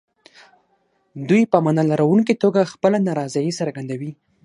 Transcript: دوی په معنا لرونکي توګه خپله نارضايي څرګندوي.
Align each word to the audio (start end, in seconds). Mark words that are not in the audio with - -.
دوی 1.29 1.43
په 1.51 1.57
معنا 1.65 1.83
لرونکي 1.91 2.33
توګه 2.43 2.69
خپله 2.73 2.97
نارضايي 3.07 3.51
څرګندوي. 3.59 4.11